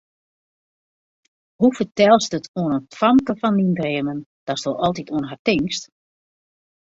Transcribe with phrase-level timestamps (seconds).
[1.61, 5.83] Hoe fertelst it oan it famke fan dyn dreamen, datst altyd oan har tinkst?